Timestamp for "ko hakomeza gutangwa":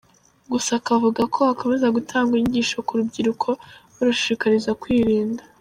1.33-2.33